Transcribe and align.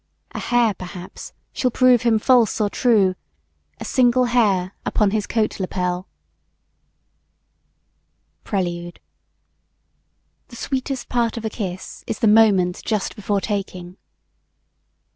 A 0.31 0.39
hair, 0.39 0.73
perhaps, 0.73 1.31
shall 1.53 1.69
prove 1.69 2.01
him 2.01 2.17
false 2.17 2.59
or 2.59 2.71
true 2.71 3.13
A 3.79 3.85
single 3.85 4.25
hair 4.25 4.73
upon 4.83 5.11
his 5.11 5.27
coat 5.27 5.59
lapel! 5.59 6.07
PRELUDE 8.43 8.99
THE 10.47 10.55
sweetest 10.55 11.07
part 11.07 11.37
of 11.37 11.45
a 11.45 11.51
kiss 11.51 12.03
is 12.07 12.17
the 12.17 12.27
moment 12.27 12.81
just 12.83 13.15
before 13.15 13.41
taking. 13.41 13.97